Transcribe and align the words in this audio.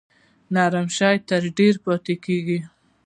نرم 0.53 0.87
شی 0.97 1.15
تر 1.27 1.41
ډیره 1.57 1.79
پاتې 1.85 2.13
کیږي. 2.25 2.59